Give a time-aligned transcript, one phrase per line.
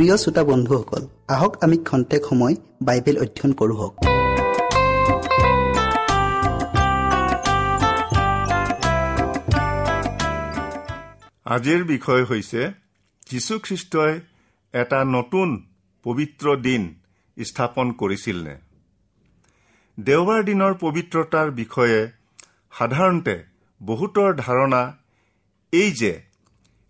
[0.00, 2.54] প্ৰিয় শ্ৰোতা বন্ধুসকল আহক আমি খন্তেক সময়
[2.86, 3.88] বাইবেল অধ্যয়ন কৰোঁ
[11.46, 12.60] আজিৰ বিষয় হৈছে
[13.30, 14.14] যীশুখ্ৰীষ্টই
[14.74, 15.48] এটা নতুন
[16.04, 16.82] পবিত্ৰ দিন
[17.36, 18.56] স্থাপন কৰিছিল নে
[19.98, 22.00] দেওবাৰ দিনৰ পবিত্ৰতাৰ বিষয়ে
[22.78, 23.36] সাধাৰণতে
[23.80, 24.82] বহুতৰ ধাৰণা
[25.72, 26.12] এই যে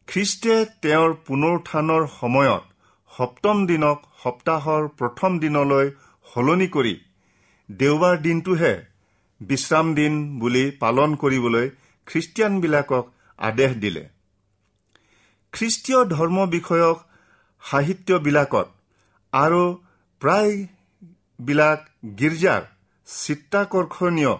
[0.09, 2.70] খ্ৰীষ্টে তেওঁৰ পুনৰুত্থানৰ সময়ত
[3.11, 5.87] সপ্তম দিনক সপ্তাহৰ প্ৰথম দিনলৈ
[6.27, 6.95] সলনি কৰি
[7.69, 8.75] দেওবাৰ দিনটোহে
[9.41, 11.67] বিশ্ৰাম দিন বুলি পালন কৰিবলৈ
[12.07, 13.05] খ্ৰীষ্টিয়ানবিলাকক
[13.39, 14.03] আদেশ দিলে।
[15.53, 16.99] খ্ৰীষ্টীয় ধৰ্ম বিষয়ক
[17.62, 18.69] সাহিত্যবিলাকত
[19.33, 19.62] আৰু
[20.23, 21.81] প্ৰায়বিলাক
[22.21, 22.62] গীৰ্জাৰ
[23.09, 24.35] চিত্ৰাকৰ্ষণীয়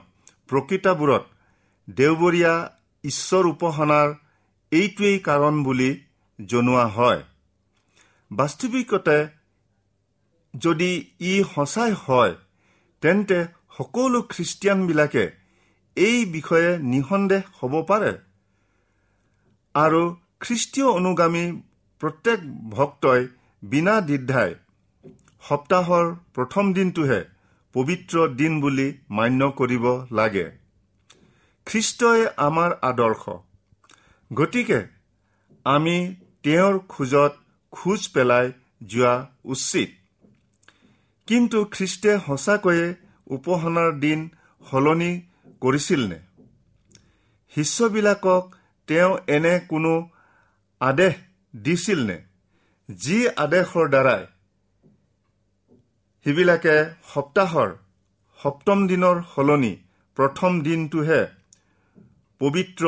[0.49, 1.25] প্ৰকৃতাবোৰত
[1.89, 2.55] দেওবৰীয়া
[3.05, 4.09] ঈশ্বৰ উপাসনাৰ
[4.73, 5.91] এইটোৱেই কাৰণ বুলি
[6.39, 7.21] জনোৱা হয়।
[8.31, 9.19] বাস্তৱিকতে
[10.55, 10.91] যদি
[11.21, 12.35] ই সঁচাই হয়
[13.03, 13.39] তেন্তে
[13.79, 15.25] সকলো খ্ৰীষ্টিয়ানবিলাকে
[15.97, 18.13] এই বিষয়ে নিসন্দেহ হ'ব পাৰে।
[19.75, 20.03] আৰু
[20.41, 21.45] খ্ৰীষ্টীয় অনুগামী
[22.01, 22.41] প্ৰত্যেক
[22.71, 23.23] ভক্তই
[23.63, 24.55] বিনা দ্বিধাই
[25.49, 27.21] সপ্তাহৰ প্ৰথম দিনটোহে
[27.75, 30.47] পবিত্ৰ দিন বুলি মান্য কৰিব লাগে।
[31.67, 33.25] খ্ৰীষ্টই আমাৰ আদৰ্শ।
[34.31, 34.81] গতিকে
[35.67, 35.97] আমি
[36.43, 37.33] তেওঁৰ খোজত
[37.73, 38.47] খোজ পেলাই
[38.87, 39.15] যোৱা
[39.45, 39.91] উচিত।
[41.27, 42.87] কিন্তু খ্ৰীষ্টে সঁচাকৈয়ে
[43.27, 44.29] উপাসনাৰ দিন
[44.71, 45.13] সলনি
[45.61, 46.19] কৰিছিল নে?
[47.55, 48.45] শিষ্যবিলাকক
[48.89, 49.93] তেওঁ এনে কোনো
[50.81, 51.15] আদেশ
[51.55, 52.19] দিছিল নে?
[52.89, 54.23] যি আদেশৰ দ্বাৰাই
[56.27, 56.77] সিবিলাকে
[57.15, 57.71] সপ্তাহৰ
[58.41, 59.77] সপ্তম দিনৰ সলনি
[60.17, 61.23] প্ৰথম দিনটোহে
[62.41, 62.85] পবিত্ৰ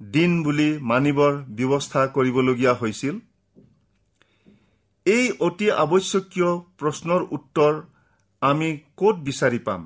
[0.00, 3.16] দিন বুলি মানিবৰ ব্যৱস্থা কৰিবলগীয়া হৈছিল?
[5.08, 7.72] এই অতি আৱশ্যকীয় প্ৰশ্নৰ উত্তৰ
[8.42, 9.82] আমি ক'ত বিচাৰি পাম?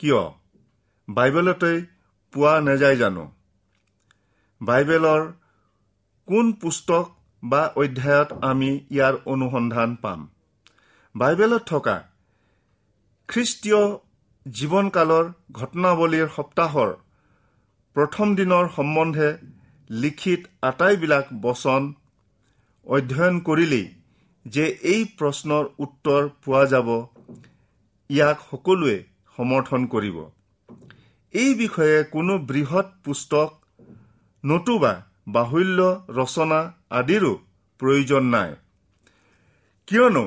[0.00, 0.22] কিয়?
[1.08, 1.72] বাইবেলতে
[2.34, 3.24] পোৱা নাযায় জানো?
[4.60, 5.22] বাইবেলৰ
[6.28, 7.06] কোন পুস্তক
[7.42, 10.20] বা অধ্যায়ত আমি ইয়াৰ অনুসন্ধান পাম?
[11.14, 11.96] বাইবেলত থকা
[13.28, 13.82] খ্ৰীষ্টীয়
[14.46, 16.90] জীৱনকালৰ ঘটনাৱলীৰ সপ্তাহৰ
[17.96, 19.28] প্ৰথম দিনৰ সম্বন্ধে
[19.90, 21.82] লিখিত আটাইবিলাক বচন
[22.86, 23.86] অধ্যয়ন কৰিলেই
[24.46, 26.88] যে এই প্ৰশ্নৰ উত্তৰ পোৱা যাব
[28.10, 28.96] ইয়াক সকলোৱে
[29.38, 30.16] সমৰ্থন কৰিব।
[31.34, 33.50] এই বিষয়ে কোনো বৃহৎ পুস্তক
[34.44, 34.94] নতুবা
[35.34, 35.80] বাহুল্য
[36.18, 36.60] ৰচনা
[36.98, 37.32] আদিৰো
[37.80, 38.50] প্ৰয়োজন নাই।
[39.88, 40.24] কিয়নো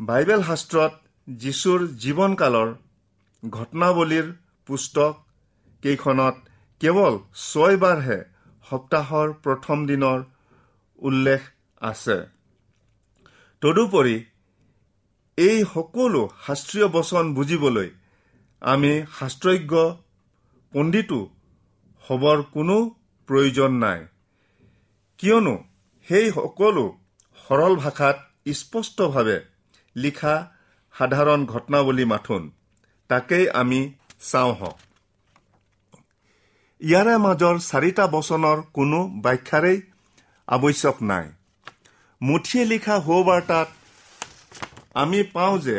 [0.00, 0.92] বাইবেল শাস্ত্ৰত
[1.28, 2.70] যীশুৰ জীৱনকালৰ
[3.42, 4.26] ঘটনাৱলীৰ
[4.68, 5.12] পুস্তক
[5.82, 6.36] কেইখনত
[6.80, 7.14] কেৱল
[7.48, 8.18] ছয়বাৰহে
[8.64, 10.18] সপ্তাহৰ প্ৰথম দিনৰ
[10.98, 11.40] উল্লেখ
[11.82, 12.18] আছে।
[13.64, 14.16] তদুপৰি
[15.38, 17.88] এই সকলো শাস্ত্ৰীয় বচন বুজিবলৈ
[18.62, 19.72] আমি শাস্ত্ৰজ্ঞ
[20.72, 21.20] পণ্ডিতো
[22.04, 22.76] হ'বৰ কোনো
[23.28, 24.00] প্ৰয়োজন নাই।
[25.20, 25.54] কিয়নো
[26.08, 26.84] সেই সকলো
[27.44, 28.16] সৰল ভাষাত
[28.58, 29.38] স্পষ্টভাৱে
[29.96, 30.34] লিখা
[30.94, 32.42] সাধাৰণ ঘটনাৱলী মাথোন
[33.10, 33.80] তাকেই আমি
[34.30, 34.78] চাওঁ হওক
[36.80, 39.78] ইয়াৰে মাজৰ চাৰিটা বচনৰ কোনো ব্যাখ্যাৰেই
[40.48, 41.26] আৱশ্যক নাই।
[42.26, 43.68] মুঠিয়ে লিখা সৌবাৰ্তাত
[44.94, 45.78] আমি পাওঁ যে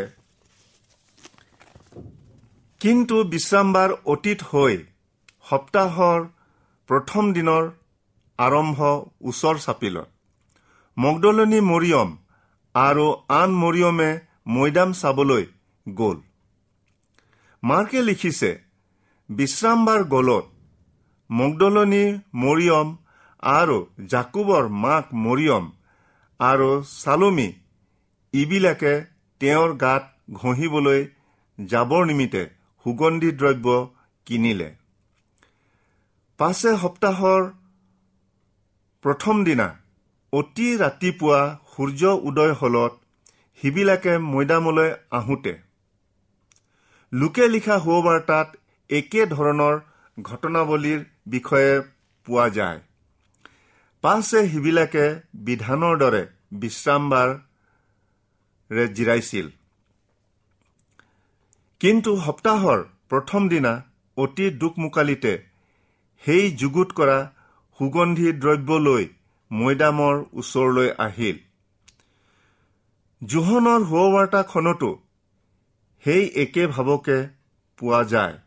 [2.82, 4.76] কিন্তু বিশ্ৰামবাৰ অতীত হৈ
[5.50, 6.20] সপ্তাহৰ
[6.90, 7.64] প্ৰথম দিনৰ
[8.40, 8.80] আৰম্ভ
[9.30, 10.08] ওচৰ চাপিলত।
[10.98, 12.10] মগদলনী মৰিয়ম
[12.76, 13.06] আৰু
[13.40, 14.10] আন মৰিয়মে
[14.56, 15.44] মৈদাম চাবলৈ
[15.88, 16.18] গ'ল।
[17.64, 18.52] মাৰ্কে লিখিছে
[19.30, 20.46] বিশ্ৰামবাৰ গলত
[21.30, 22.06] মগদলনী
[22.44, 22.88] মৰিয়ম
[23.54, 23.78] আৰু
[24.12, 25.66] জাকুবৰ মাক মৰিয়ম
[26.40, 27.50] আৰু চালমী
[28.34, 28.94] ইবিলাকে
[29.42, 31.02] তেওঁৰ গাত ঘঁহিবলৈ
[31.60, 32.44] যাবৰ নিমিত্তে
[32.86, 33.68] সুগন্ধি দ্ৰব্য
[34.26, 34.70] কিনিলে।
[36.40, 37.42] পাছে সপ্তাহৰ
[39.04, 39.68] প্ৰথম দিনা
[40.34, 41.40] অতি ৰাতিপুৱা
[41.76, 42.94] সূৰ্য উদয় হলত
[43.62, 45.54] সিবিলাকে মৈদামলৈ আহোঁতে।
[47.12, 48.48] লোকে লিখা সুবাৰ্তাত
[48.90, 49.76] একে ধৰণৰ
[50.18, 51.82] ঘটনাৱলীৰ বিষয়ে
[52.26, 52.80] পোৱা যায়।
[54.06, 55.06] পাছে সিবিলাকে
[55.46, 56.26] বিধানৰ দৰে
[56.62, 59.48] বিশ্ৰামবাৰে জিৰাইছিল।
[61.82, 63.84] কিন্তু সপ্তাহৰ প্ৰথম দিনা
[64.18, 65.44] অতি দুখমোকালিতে
[66.24, 67.32] সেই যুগুত কৰা
[67.80, 69.08] সুগন্ধি দ্ৰব্য লৈ
[69.52, 71.38] মৈদামৰ ওচৰলৈ আহিল।
[73.22, 75.00] জোহনৰ সুবাৰ্তাখনতো
[76.04, 77.28] সেই একে ভাৱকে
[77.80, 78.38] পোৱা যায়।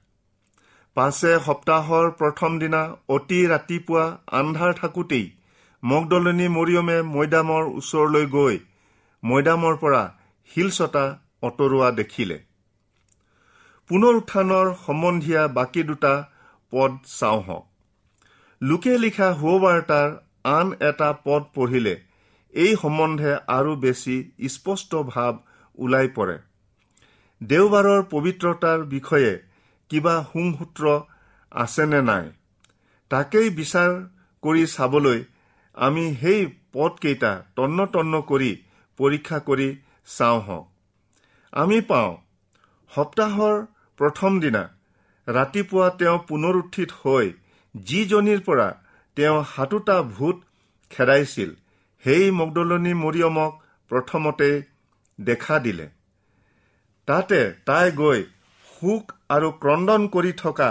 [0.95, 5.38] পাছে সপ্তাহৰ প্ৰথম দিনা অতি ৰাতিপুৱা আন্ধাৰ থাকোঁতেই
[5.83, 8.57] মগদলনী মৰিয়মে মৈদামৰ ওচৰলৈ গৈ
[9.23, 10.03] মৈদামৰ পৰা
[10.51, 11.05] শিলচটা
[11.43, 12.39] অঁতৰোৱা দেখিলে।
[13.91, 16.15] পুনৰ উত্থানৰ সম্বন্ধীয়া বাকী দুটা
[16.73, 17.65] পদ চাওঁহক।
[18.61, 20.11] লোকে লিখা সুবাৰ্তাৰ
[20.57, 21.95] আন এটা পদ পঢ়িলে
[22.55, 24.17] এই সম্বন্ধে আৰু বেছি
[24.49, 25.35] স্পষ্ট ভাৱ
[25.79, 26.37] ওলাই পৰে।
[27.41, 29.33] দেওবাৰৰ পবিত্ৰতাৰ বিষয়ে
[29.91, 30.85] কিবা সুংসূত্ৰ
[31.53, 32.25] আছেনে নাই
[33.11, 33.91] তাকেই বিচাৰ
[34.43, 35.19] কৰি চাবলৈ
[35.79, 36.41] আমি সেই
[36.73, 38.51] পদকেইটা তন্ন তন্ন কৰি
[38.99, 39.69] পৰীক্ষা কৰি
[40.17, 40.67] চাওঁ হওক
[41.53, 42.11] আমি পাওঁ
[42.91, 43.57] সপ্তাহৰ
[43.99, 44.63] প্ৰথম দিনা
[45.29, 47.27] ৰাতিপুৱা তেওঁ পুনৰুত্থিত হৈ
[47.75, 48.69] যিজনীৰ পৰা
[49.17, 50.37] তেওঁ সাতোটা ভূত
[50.91, 51.51] খেদাইছিল
[52.05, 53.53] সেই মগদলনী মৰিয়মক
[53.91, 54.51] প্ৰথমতে
[55.19, 55.87] দেখা দিলে।
[57.09, 58.21] তাতে তাই গৈ
[58.69, 60.71] সুখ আৰু ক্ৰদন কৰি থকা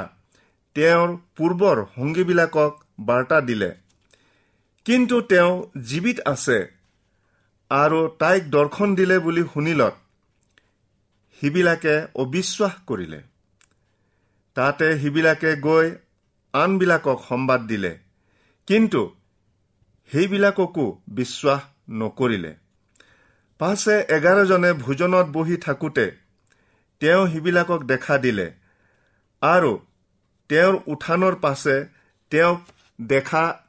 [0.75, 3.71] তেওঁৰ পূৰ্বৰ সংগীবিলাকক বাৰ্তা দিলে।
[4.87, 6.71] কিন্তু তেওঁ জীৱিত আছে
[7.69, 9.95] আৰু তাইক দৰ্শন দিলে বুলি শুনিলত
[11.41, 13.21] সিবিলাকে অবিশ্বাস কৰিলে।
[14.55, 15.91] তাতে সিবিলাকে গৈ
[16.53, 17.97] আনবিলাকক সম্বাদ দিলে।
[18.67, 19.15] কিন্তু
[20.11, 22.55] সেইবিলাককো বিশ্বাস নকৰিলে।
[23.59, 26.11] পাছে এঘাৰজনে ভোজনত বহি থাকোঁতে
[26.99, 28.53] তেওঁ সিবিলাকক দেখা দিলে
[29.41, 29.79] আৰু
[30.49, 31.85] তেওঁৰ উঠানৰ পাছে
[32.29, 32.59] তেওঁক
[33.01, 33.66] দেখা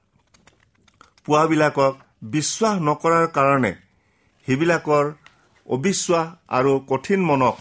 [1.28, 3.72] পোৱাবিলাকক বিশ্বাস নকৰাৰ কাৰণে
[4.46, 5.04] সেইবিলাকৰ
[5.66, 7.56] অবিশ্বাস আৰু কঠিন মনক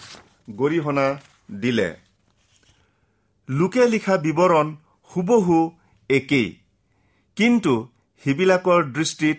[0.55, 1.07] গৰিহণা
[1.61, 1.89] দিলে।
[3.49, 4.67] লোকে লিখা বিৱৰণ
[5.09, 5.57] হুবহু
[6.09, 6.47] একেই
[7.37, 7.73] কিন্তু
[8.23, 9.37] সেইবিলাকৰ দৃষ্টিত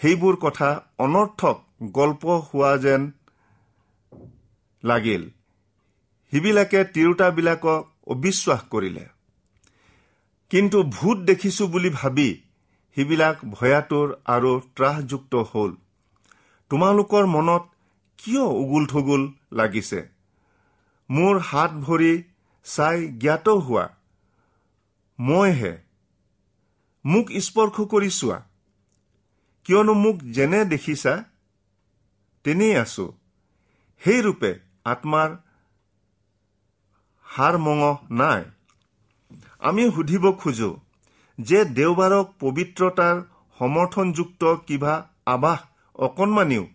[0.00, 1.56] সেইবোৰ কথা অনৰ্থক
[1.92, 3.02] গল্প হোৱা যেন
[4.84, 5.22] লাগিল।
[6.32, 9.04] সিবিলাকে তিৰোতাবিলাকক অবিশ্বাস কৰিলে।
[10.50, 12.28] কিন্তু ভূত দেখিছো বুলি ভাবি
[12.96, 15.76] সিবিলাক ভয়াতুৰ আৰু ত্ৰাসযুক্ত হ'ল।
[16.70, 17.62] তোমালোকৰ মনত
[18.18, 20.08] কিয় উগুল থুগুল লাগিছে?
[21.10, 22.22] মোৰ হাত ভৰি
[22.64, 23.88] চাই জ্ঞাত হোৱা।
[25.18, 25.78] মইহে।
[27.04, 28.38] মোক স্পৰ্শ কৰি চোৱা।
[29.64, 31.24] কিয়নো মোক যেনে দেখিছা
[32.44, 33.12] তেনেই আছো।
[34.02, 34.50] সেইৰূপে
[34.84, 35.36] আত্মাৰ
[37.26, 38.44] হাৰ মঙহ নাই।
[39.58, 40.70] আমি সুধিব খোজো।
[41.38, 43.22] যে দেওবাৰক পবিত্ৰতাৰ
[43.58, 45.58] সমৰ্থনযুক্ত কিবা আবাস
[45.94, 46.68] অকণমানিও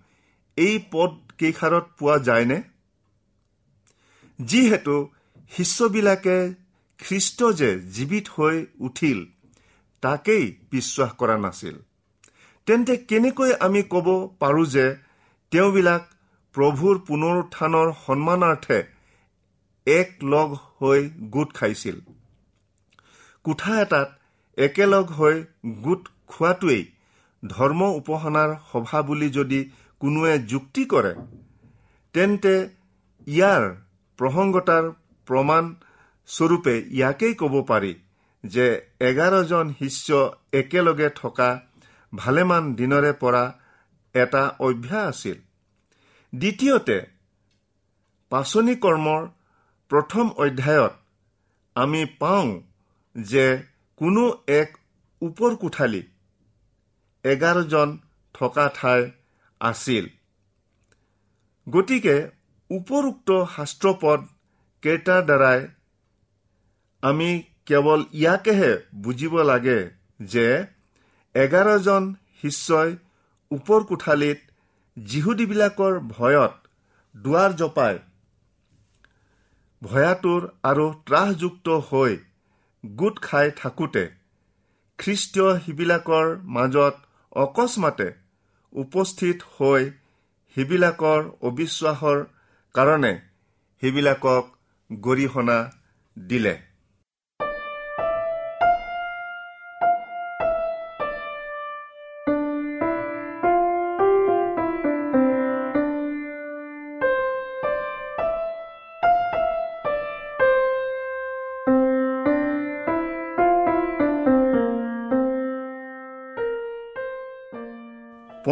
[0.58, 2.62] এই পদ কেইষাৰত পোৱা যায়নে?
[4.42, 5.10] যিহেতু
[5.52, 6.54] শিষ্যবিলাকে
[7.00, 9.26] খ্ৰীষ্ট যে জীৱিত হৈ উঠিল
[10.02, 11.76] তাকেই বিশ্বাস কৰা নাছিল।
[12.66, 14.96] তেন্তে কেনেকৈ আমি ক'ব পাৰো যে
[15.52, 16.04] তেওঁবিলাক
[16.54, 18.84] প্ৰভুৰ পুনৰুত্থানৰ সন্মানাৰ্থে
[19.88, 22.00] এক লগ হৈ গোট খাইছিল?
[23.44, 24.17] কোঠা এটাত
[24.58, 25.36] একেলগ হৈ
[25.84, 26.84] গোট খোৱাটোৱেই
[27.44, 29.60] ধৰ্ম উপাসনাৰ সভা বুলি যদি
[30.02, 31.14] কোনোৱে যুক্তি কৰে
[32.16, 32.56] তেন্তে
[33.28, 33.64] ইয়াৰ
[34.20, 34.84] প্ৰসংগতাৰ
[35.28, 35.64] প্ৰমাণ
[36.30, 37.94] স্বৰূপে ইয়াকেই ক'ব পাৰি
[38.44, 38.66] যে
[39.00, 40.08] এঘাৰজন শিষ্য
[40.54, 41.50] একেলগে থকা
[42.14, 43.44] ভালেমান দিনৰে পৰা
[44.16, 45.38] এটা অভ্যাস আছিল।
[46.34, 46.98] দ্বিতীয়তে
[48.32, 49.22] পাচনি কৰ্মৰ
[49.92, 50.94] প্ৰথম অধ্যায়ত
[51.76, 52.48] আমি পাওঁ
[53.16, 53.46] যে
[53.98, 54.24] কোনো
[54.56, 54.70] এক
[55.22, 56.02] ওপৰ কোঠালি
[57.26, 57.94] এঘাৰজন
[58.36, 59.02] থকা ঠাই
[59.62, 60.06] আছিল।
[61.68, 62.16] গতিকে
[62.70, 64.20] উপৰোক্ত শাস্ত্ৰপদ
[64.84, 65.60] কেইটাৰ দ্বাৰাই
[67.04, 67.30] আমি
[67.68, 68.72] কেৱল ইয়াকেহে
[69.04, 69.80] বুজিব লাগে
[70.34, 70.46] যে
[71.36, 72.04] এঘাৰজন
[72.42, 72.92] শিষ্যই
[73.52, 74.40] ওপৰ কোঠালিত
[74.98, 76.54] যিহুদীবিলাকৰ ভয়ত
[77.16, 77.96] দুৱাৰ জপাই
[79.82, 82.14] ভয়াতুৰ আৰু ত্ৰাসযুক্ত হৈ
[82.84, 84.04] গোট খাই থাকোঁতে
[85.00, 86.96] খ্ৰীষ্টীয় সিবিলাকৰ মাজত
[87.36, 88.08] অকস্মাতে
[88.74, 89.84] উপস্থিত হৈ
[90.58, 92.20] সিবিলাকৰ অবিশ্বাসৰ
[92.76, 93.14] কাৰণে
[93.82, 94.46] সিবিলাকক
[94.92, 95.60] গৰিহণা
[96.18, 96.56] দিলে।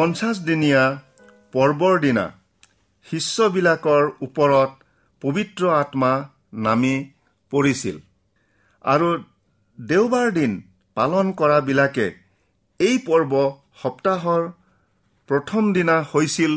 [0.06, 0.84] পঞ্চাছ দিনীয়া
[1.54, 2.24] পৰ্বৰ দিনা
[3.08, 4.72] শিষ্যবিলাকৰ ওপৰত
[5.22, 6.10] পবিত্ৰ আত্মা
[6.66, 6.96] নামি
[7.54, 7.96] পৰিছিল।
[8.86, 9.08] আৰু
[9.78, 10.52] দেওবাৰ দিন
[10.98, 12.06] পালন কৰাবিলাকে
[12.80, 13.34] এই পৰ্ব
[13.84, 14.44] সপ্তাহৰ
[15.30, 16.54] প্ৰথম দিনা হৈছিল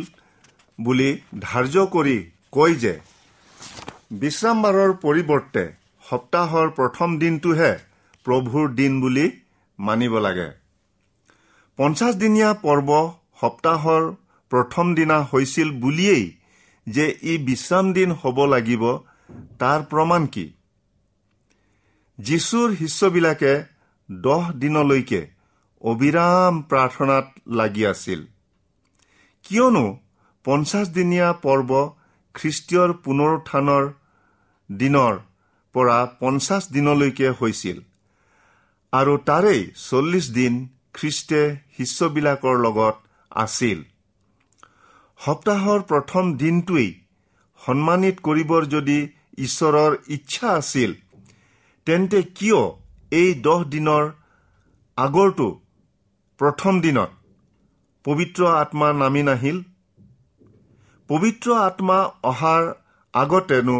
[0.78, 2.16] বুলি ধাৰ্য কৰি
[2.52, 2.94] কয় যে
[4.20, 5.64] বিশ্ৰামবাৰৰ পৰিৱৰ্তে
[6.10, 7.72] সপ্তাহৰ প্ৰথম দিনটোহে
[8.26, 9.26] প্ৰভুৰ দিন বুলি
[9.78, 10.48] মানিব লাগে।
[11.78, 12.90] পঞ্চাছদিনীয়া পৰ্ব
[13.40, 14.02] সপ্তাহৰ
[14.50, 16.38] প্ৰথম দিনা হৈছিল বুলিয়েই
[16.86, 18.82] যে ই বিশ্ৰাম দিন হ'ব লাগিব
[19.58, 20.46] তাৰ প্ৰমাণ কি?
[22.18, 23.52] যীশুৰ শিষ্যবিলাকে
[24.10, 25.20] দহ দিনলৈকে
[25.82, 28.20] অবিৰাম প্ৰাৰ্থনাত লাগি আছিল।
[29.44, 29.84] কিয়নো
[30.44, 31.70] পঞ্চাছদিনীয়া পৰ্ব
[32.34, 33.84] খ্ৰীষ্টীয়ৰ পুনৰুত্থানৰ
[34.70, 35.14] দিনৰ
[35.74, 37.78] পৰা পঞ্চাছ দিনলৈকে হৈছিল
[38.92, 40.54] আৰু তাৰেই চল্লিছ দিন
[40.94, 41.42] খ্ৰীষ্টে
[41.76, 42.96] শিষ্যবিলাকৰ লগত
[43.32, 43.78] আছিল।
[45.20, 46.90] সপ্তাহৰ প্ৰথম দিনটোৱেই
[47.60, 48.98] সন্মানিত কৰিবৰ যদি
[49.38, 50.90] ঈশ্বৰৰ ইচ্ছা আছিল
[51.86, 52.60] তেন্তে কিয়
[53.12, 54.04] এই দহ দিনৰ
[54.98, 55.48] আগৰটো
[56.40, 57.10] প্ৰথম দিনত
[58.04, 59.58] পবিত্ৰ আত্মা নামি নাহিল?
[61.10, 62.62] পবিত্ৰ আত্মা অহাৰ
[63.14, 63.78] আগতেনো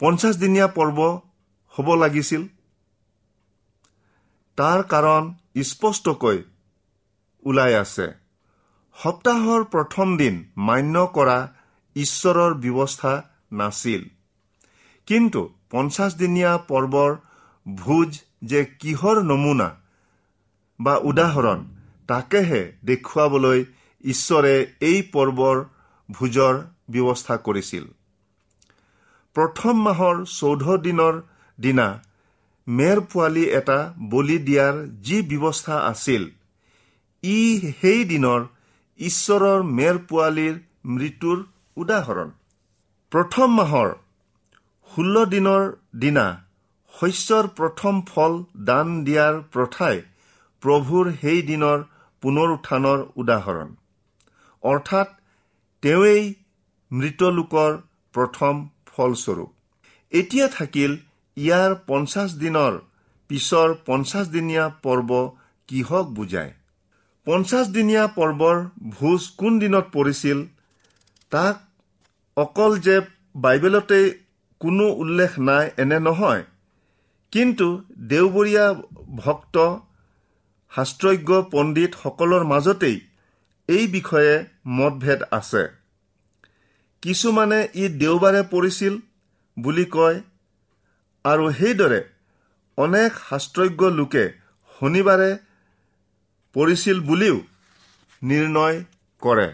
[0.00, 0.98] পঞ্চাছদিনীয়া পৰ্ব
[1.74, 2.42] হ'ব লাগিছিল?
[4.58, 5.22] তাৰ কাৰণ
[5.62, 6.38] স্পষ্টকৈ
[7.44, 8.06] ওলাই আছে।
[8.96, 11.38] সপ্তাহৰ প্ৰথম দিন মান্য কৰা
[11.96, 13.12] ঈশ্বৰৰ ব্যৱস্থা
[13.52, 14.02] নাছিল।
[15.06, 17.10] কিন্তু পঞ্চাছদিনীয়া পৰ্বৰ
[17.66, 18.10] ভোজ
[18.44, 19.68] যে কিহৰ নমুনা
[20.80, 21.60] বা উদাহৰণ
[22.08, 23.64] তাকেহে দেখুৱাবলৈ
[24.04, 25.56] ঈশ্বৰে এই পৰ্বৰ
[26.10, 26.54] ভোজৰ
[26.90, 27.84] ব্যৱস্থা কৰিছিল।
[29.34, 31.14] প্ৰথম মাহৰ চৌধ দিনৰ
[31.60, 31.88] দিনা
[32.68, 33.78] মেৰ পোৱালি এটা
[34.10, 34.74] বলি দিয়াৰ
[35.06, 36.22] যি ব্যৱস্থা আছিল
[37.24, 38.40] ই সেই দিনৰ
[39.00, 40.56] ঈশ্বৰৰ মেৰ পোৱালীৰ
[40.94, 41.38] মৃত্যুৰ
[41.76, 42.28] উদাহৰণ।
[43.12, 43.90] প্ৰথম মাহৰ
[44.90, 45.62] ষোল্ল দিনৰ
[46.02, 46.26] দিনা
[46.94, 48.32] শস্যৰ প্ৰথম ফল
[48.68, 49.96] দান দিয়াৰ প্ৰথাই
[50.62, 51.78] প্ৰভুৰ সেই দিনৰ
[52.22, 53.68] পুনৰুত্থানৰ উদাহৰণ।
[54.62, 55.08] অৰ্থাৎ
[55.82, 56.22] তেওঁৱেই
[56.90, 57.72] মৃতলোকৰ
[58.14, 58.54] প্ৰথম
[58.86, 59.50] ফলস্বৰূপ।
[60.12, 60.92] এতিয়া থাকিল
[61.36, 62.72] ইয়াৰ পঞ্চাছ দিনৰ
[63.30, 65.10] পিছৰ পঞ্চাছদিনীয়া পৰ্ব
[65.68, 66.52] কিহক বুজায়?
[67.26, 68.56] পঞ্চাছদিনীয়া পৰ্বৰ
[68.96, 70.38] ভোজ কোন দিনত পৰিছিল?
[71.30, 71.56] তাক
[72.36, 72.96] অকল যে
[73.36, 74.10] বাইবেলতেই
[74.60, 76.42] কোনো উল্লেখ নাই এনে নহয়।
[77.32, 77.68] কিন্তু
[78.10, 78.66] দেওবৰীয়া
[79.16, 79.56] ভক্ত
[80.72, 83.00] শাস্ত্ৰজ্ঞ পণ্ডিতসকলৰ মাজতেই
[83.68, 84.34] এই বিষয়ে
[84.66, 85.62] মতভেদ আছে।
[87.02, 88.94] কিছুমানে ই দেওবাৰে পৰিছিল
[89.56, 90.20] বুলি কয়
[91.24, 92.00] আৰু সেইদৰে
[92.78, 94.24] অনেক শাস্ত্ৰজ্ঞ লোকে
[94.80, 95.30] শনিবাৰে
[96.54, 97.36] পৰিছিল বুলিও
[98.22, 98.76] নিৰ্ণয়
[99.22, 99.48] কৰে।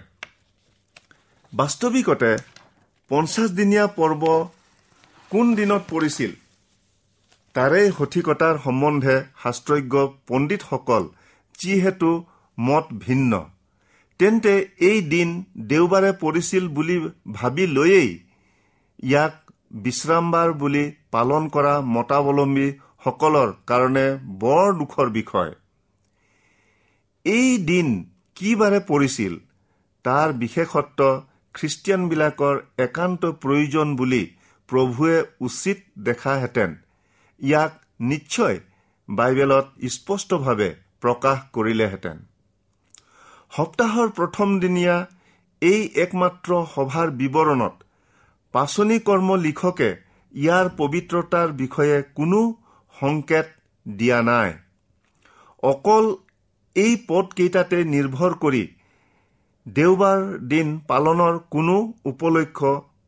[1.53, 2.31] বাস্তৱিকতে
[3.11, 4.23] পঞ্চাছদিনীয়া পৰ্ব
[5.31, 6.33] কোন দিনত পৰিছিল?
[7.55, 9.95] তাৰে সঠিকতাৰ সম্বন্ধে শাস্ত্ৰজ্ঞ
[10.29, 11.05] পণ্ডিতসকল
[11.59, 12.11] যিহেতু
[12.59, 13.33] মত ভিন্ন।
[14.21, 14.55] তেন্তে
[14.89, 15.29] এই দিন
[15.71, 16.97] দেওবাৰে পৰিছিল বুলি
[17.33, 18.11] ভাবি লৈয়েই
[19.03, 19.35] ইয়াক
[19.83, 20.85] বিশ্ৰামবাৰ বুলি
[21.15, 24.07] পালন কৰা মতাৱলম্বীসকলৰ কাৰণে
[24.43, 25.51] বৰ দুখৰ বিষয়।
[27.25, 27.89] এই দিন
[28.37, 29.35] কি বাৰে পৰিছিল
[30.05, 31.01] তাৰ বিশেষত্ব
[31.55, 34.23] খ্ৰীষ্টিয়ানবিলাকৰ একান্ত প্ৰয়োজন বুলি
[34.69, 36.71] প্ৰভুৱে উচিত দেখাহেঁতেন।
[37.41, 37.73] ইয়াক
[38.11, 38.57] নিশ্চয়
[39.09, 42.17] বাইবেলত স্পষ্টভাৱে প্ৰকাশ কৰিলেহেঁতেন।
[43.53, 44.97] সপ্তাহৰ প্ৰথম দিনীয়া
[45.63, 47.75] এই একমাত্ৰ সভাৰ বিৱৰণত
[48.55, 49.91] পাচনি কৰ্ম লিখকে
[50.35, 52.41] ইয়াৰ পবিত্ৰতাৰ বিষয়ে কোনো
[52.95, 53.47] সংকেত
[53.87, 54.51] দিয়া নাই।
[55.63, 56.05] অকল
[56.77, 58.63] এই পদকেইটাতে নিৰ্ভৰ কৰি
[59.67, 62.59] দেওবাৰ দিন পালনৰ কোনো উপলক্ষ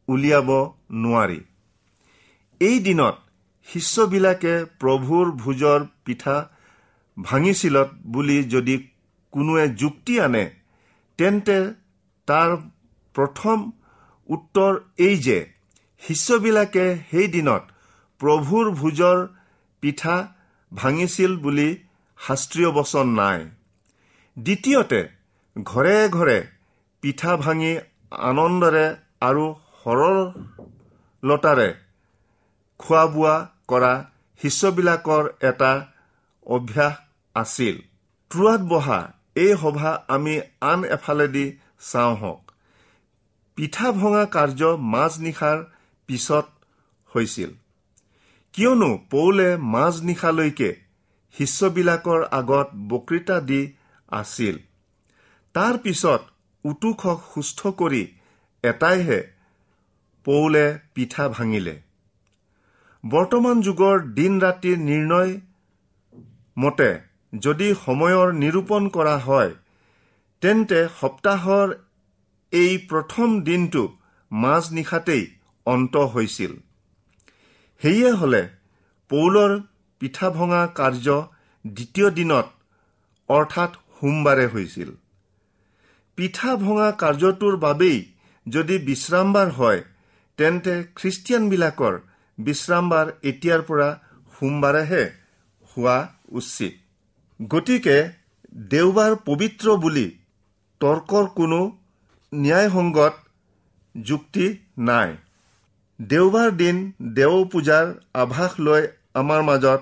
[0.09, 0.51] উলিয়াব
[1.03, 1.41] নোৱাৰি।
[2.61, 3.17] এই দিনত
[3.69, 6.37] শিষ্যবিলাকে প্ৰভুৰ ভোজৰ পিঠা
[7.17, 8.77] ভাঙিছিলত বুলি যদি
[9.33, 10.45] কোনোৱে যুক্তি আনে
[11.19, 11.59] তেন্তে
[12.29, 12.51] তাৰ
[13.15, 13.65] প্ৰথম
[14.29, 15.39] উত্তৰ এই যে
[16.03, 17.63] শিষ্যবিলাকে সেই দিনত
[18.21, 19.19] প্ৰভুৰ ভোজৰ
[19.83, 20.17] পিঠা
[20.73, 21.69] ভাঙিছিল বুলি
[22.27, 23.41] শাস্ত্ৰীয় বচন নাই।
[24.39, 25.01] দ্বিতীয়তে
[25.63, 26.39] ঘৰে ঘৰে
[27.03, 27.73] পিঠা ভাঙি
[28.29, 28.87] আনন্দৰে
[29.21, 29.45] আৰু
[29.83, 31.69] সৰলতাৰে
[32.79, 33.35] খোৱা বোৱা
[33.69, 33.93] কৰা
[34.41, 35.73] শিষ্যবিলাকৰ এটা
[36.47, 36.95] অভ্যাস
[37.35, 37.77] আছিল।
[38.31, 39.01] ট্ৰুৱাত বহা
[39.37, 41.47] এই সভা আমি আন এফালেদি
[41.91, 42.43] চাওঁ হওক।
[43.57, 44.61] পিঠা ভঙা কাৰ্য
[44.95, 45.59] মাজনিশাৰ
[46.07, 46.47] পিছত
[47.13, 47.51] হৈছিল।
[48.55, 50.71] কিয়নো পৌলে মাজনিশালৈকে
[51.35, 53.61] শিষ্যবিলাকৰ আগত বক্তৃতা দি
[54.13, 54.57] আছিল।
[55.55, 56.21] তাৰ পিছত
[56.65, 58.03] উটুখক সুস্থ কৰি
[58.65, 59.21] এটাইহে
[60.27, 61.75] পৌলে পিঠা ভাঙিলে।
[63.05, 65.33] বৰ্তমান যুগৰ দিন ৰাতিৰ নিৰ্ণয়
[66.57, 66.91] মতে
[67.33, 69.53] যদি সময়ৰ নিৰূপণ কৰা হয়
[70.43, 71.69] তেন্তে সপ্তাহৰ
[72.53, 73.83] এই প্ৰথম দিনটো
[74.31, 75.25] মাজনিশাতেই
[75.67, 76.53] অন্ত হৈছিল।
[77.83, 78.43] সেয়ে হলে
[79.11, 79.53] পৌলৰ
[80.03, 81.17] পিঠা ভঙা কাৰ্য
[81.65, 82.47] দ্বিতীয় দিনত
[83.29, 84.89] অৰ্থাৎ সোমবাৰে হৈছিল।
[86.19, 87.99] পিঠা ভঙা কাৰ্যটোৰ বাবেই
[88.47, 89.81] যদি বিশ্ৰামবাৰ হয়
[90.39, 91.95] তেন্তে খ্ৰীষ্টিয়ানবিলাকৰ
[92.39, 93.89] বিশ্ৰামবাৰ এতিয়াৰ পৰা
[94.35, 95.05] সোমবাৰেহে
[95.71, 95.97] হোৱা
[96.39, 96.73] উচিত।
[97.41, 97.97] গতিকে
[98.73, 100.07] দেওবাৰ পবিত্ৰ বুলি
[100.81, 101.61] তৰ্কৰ কোনো
[102.33, 103.15] ন্যায়সংগত
[103.95, 104.47] যুক্তি
[104.89, 105.17] নাই।
[106.01, 106.77] দেওবাৰ দিন
[107.15, 107.87] দেও পূজাৰ
[108.23, 108.83] আভাস লৈ
[109.21, 109.81] আমাৰ মাজত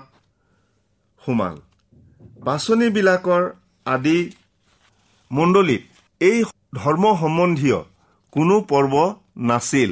[1.25, 1.55] সোমাল।
[2.39, 3.43] বাছনিবিলাকৰ
[3.85, 4.31] আদি
[5.31, 5.83] মণ্ডলীত
[6.19, 6.43] এই
[6.75, 7.79] ধৰ্ম সম্বন্ধীয়
[8.31, 8.93] কোনো পৰ্ব
[9.37, 9.91] নাছিল।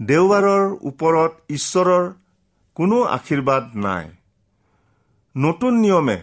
[0.00, 2.12] দেওবাৰৰ ওপৰত ঈশ্বৰৰ
[2.74, 4.10] কোনো আশীৰ্বাদ নাই।
[5.36, 6.18] নতুন নিয়মে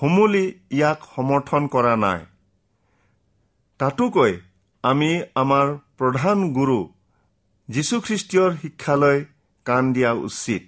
[0.00, 2.20] সমূলি ইয়াক সমৰ্থন কৰা নাই।
[3.78, 4.32] তাতোকৈ
[4.82, 5.66] আমি আমাৰ
[5.98, 6.88] প্ৰধান গুৰু
[7.68, 9.24] যীশুখ্ৰীষ্টীয়ৰ শিক্ষালৈ
[9.64, 10.62] কাণ দিয়া উচিত।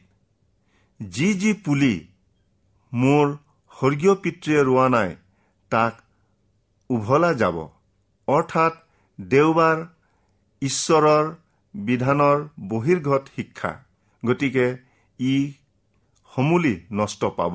[1.00, 2.09] যি যি পুলি
[2.92, 3.37] মোৰ
[3.72, 5.16] স্বৰ্গীয় পিতৃয়ে ৰোৱা নাই
[5.70, 5.94] তাক
[6.90, 7.57] উভলা যাব।
[8.29, 8.72] অৰ্থাৎ
[9.18, 9.87] দেওবাৰ
[10.62, 11.35] ঈশ্বৰৰ
[11.74, 13.72] বিধানৰ বহিৰ্গত শিক্ষা।
[14.22, 14.66] গতিকে
[15.20, 15.53] ই
[16.37, 17.55] সমূলি নষ্ট পাব।